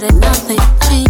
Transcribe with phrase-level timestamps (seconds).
[0.00, 0.58] that it nothing
[0.90, 1.05] changed.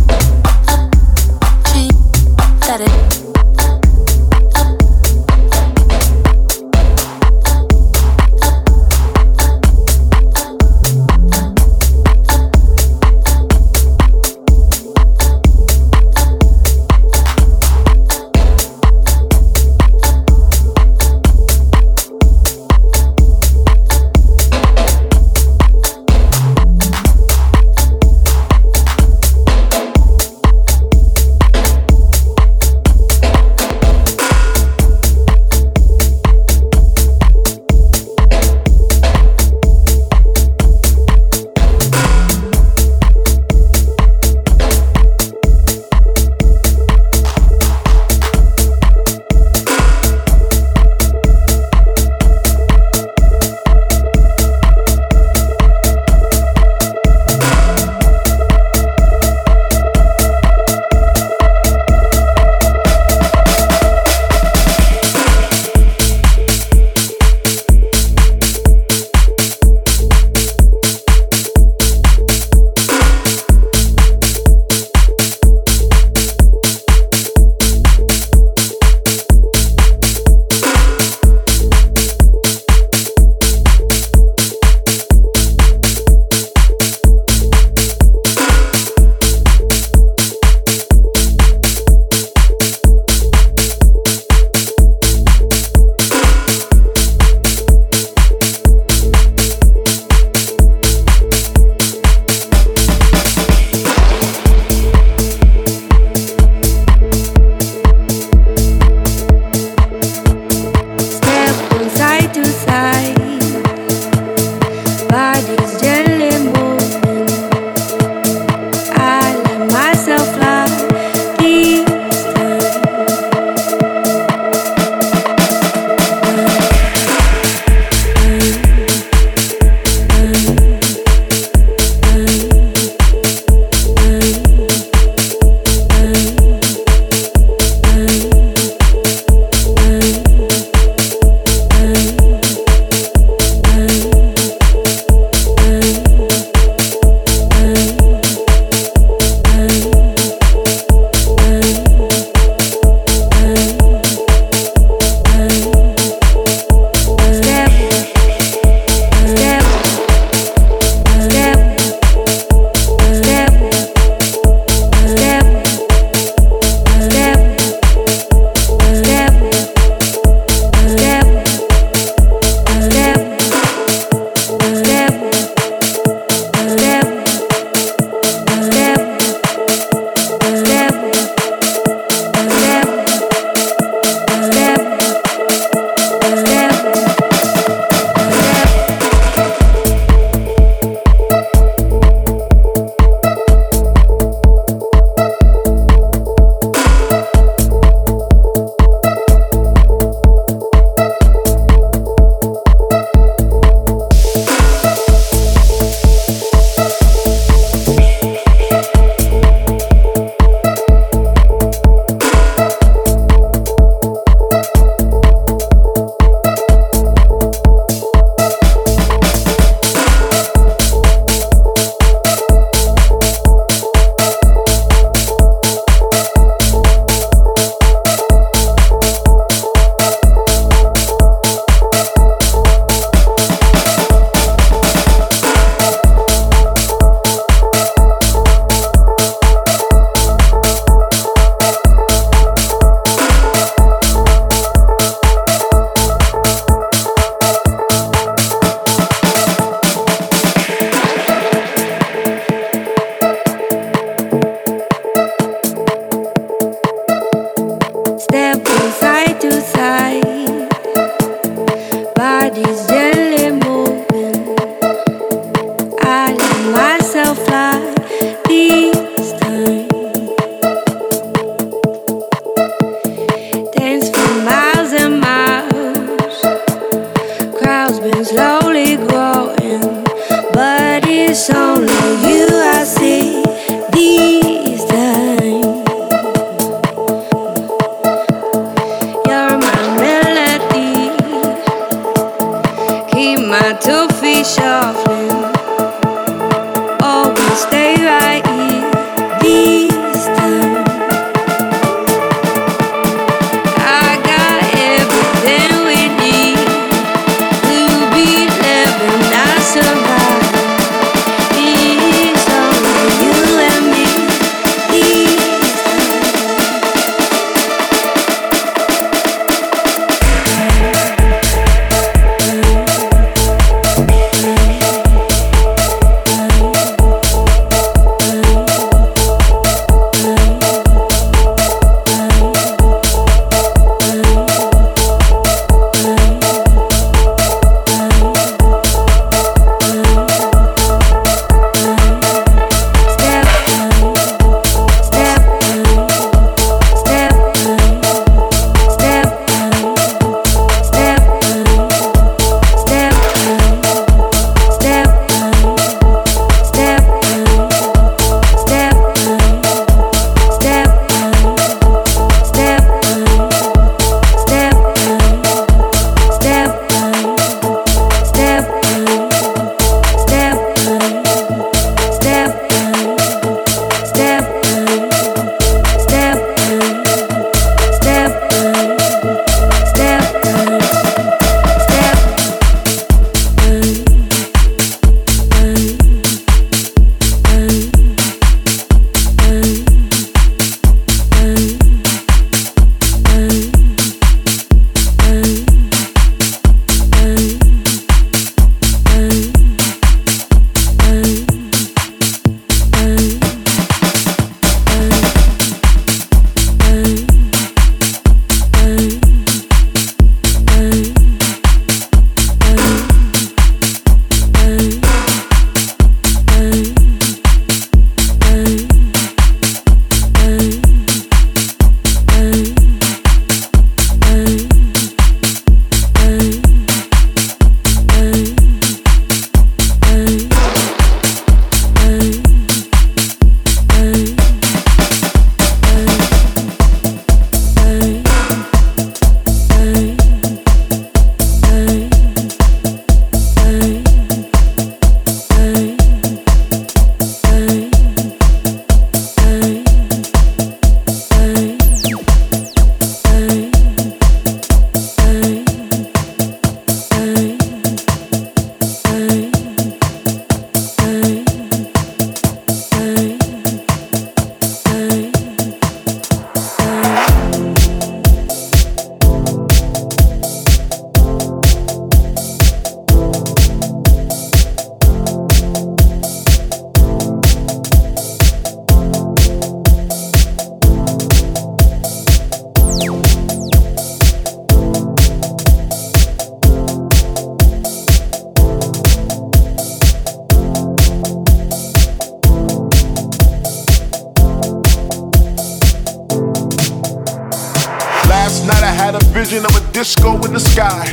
[499.46, 501.04] Vision of a disco in the sky.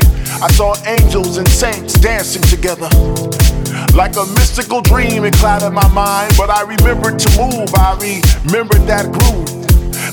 [0.41, 2.89] I saw angels and saints dancing together.
[3.93, 7.69] Like a mystical dream, it clouded my mind, but I remembered to move.
[7.75, 9.49] I remembered that groove.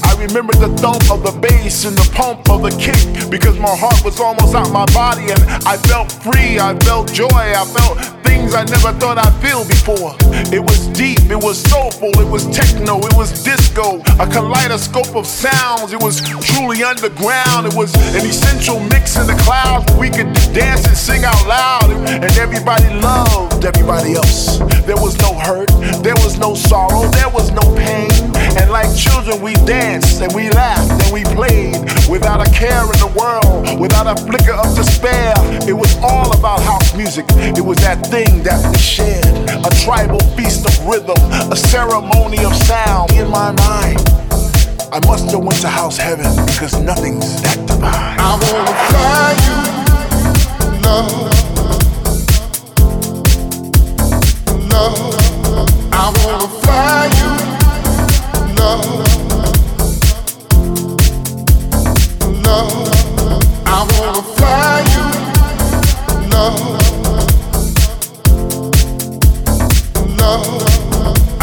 [0.02, 3.74] I remembered the thump of the bass and the pump of the kick because my
[3.74, 6.58] heart was almost out my body and I felt free.
[6.58, 7.28] I felt joy.
[7.30, 10.16] I felt things I never thought I'd feel before.
[10.52, 15.26] It was deep, it was soulful, it was techno, it was disco, a kaleidoscope of
[15.26, 15.92] sounds.
[15.92, 17.66] It was truly underground.
[17.66, 21.90] It was an essential mix in the clouds we could dance and sing out loud,
[21.90, 24.58] and everybody loved everybody else.
[24.86, 25.70] There was no hurt,
[26.02, 28.10] there was no sorrow, there was no pain.
[28.58, 32.98] And like children, we danced and we laughed and we played without a care in
[32.98, 35.34] the world, without a flicker of despair.
[35.68, 37.26] It was all about house music.
[37.56, 39.24] It was that thing that we shared,
[39.64, 41.16] a tribal feast of rhythm,
[41.52, 43.98] a ceremony of sound in my mind.
[44.92, 48.18] I must have went to house heaven because nothing's that divine.
[48.18, 49.58] I wanna fly you,
[50.82, 51.30] love.
[54.72, 55.14] Love,
[55.92, 57.30] I wanna fly you,
[58.58, 59.06] love.
[62.42, 62.72] Love,
[63.66, 65.04] I wanna fly you,
[66.30, 66.69] love.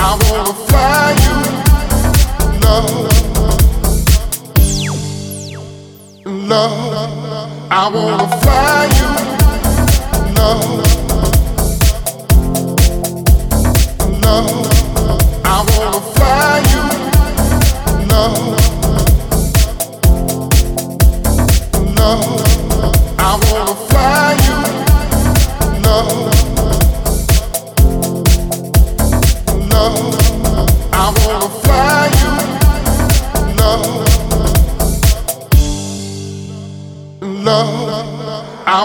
[0.09, 1.47] I wanna fly you,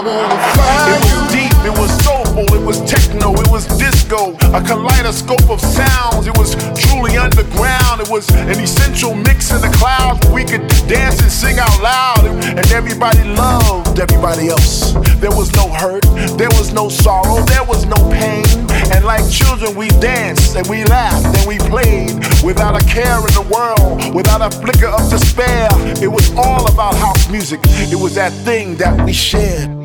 [0.03, 1.23] Wanna fly you
[1.65, 6.27] it was soulful, it was techno, it was disco, a kaleidoscope of sounds.
[6.27, 8.01] It was truly underground.
[8.01, 11.81] It was an essential mix in the clouds where we could dance and sing out
[11.81, 12.25] loud.
[12.25, 14.91] And everybody loved everybody else.
[15.23, 16.03] There was no hurt,
[16.37, 18.43] there was no sorrow, there was no pain.
[18.91, 22.11] And like children, we danced and we laughed and we played
[22.43, 25.69] without a care in the world, without a flicker of despair.
[26.03, 27.61] It was all about house music.
[27.63, 29.82] It was that thing that we shared.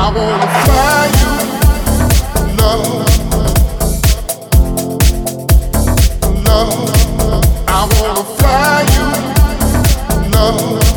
[0.00, 1.32] I wanna fly you,
[2.56, 2.86] love.
[6.46, 8.24] Love, I wanna
[8.94, 9.06] you.
[10.30, 10.87] Love,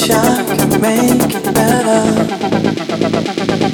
[0.00, 3.69] wish I could make better.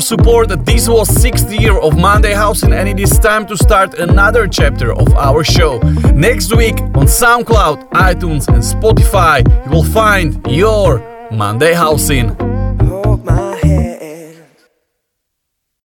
[0.00, 0.48] your support.
[0.64, 4.92] This was sixth year of Monday Housing and it is time to start another chapter
[4.92, 5.78] of our show.
[6.14, 11.00] Next week on SoundCloud, iTunes and Spotify, you will find your
[11.30, 12.39] Monday Housing.